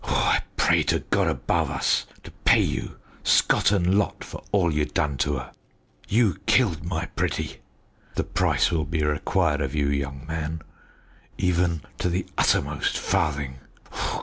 [0.03, 0.15] Oh!
[0.15, 4.83] I pray to God above us to pay you scot and lot for all you
[4.83, 5.51] done to 'er!
[6.07, 7.57] You killed my pretty.
[8.15, 10.63] The price will be required of you, young man,
[11.37, 13.59] even to the uttermost farthing!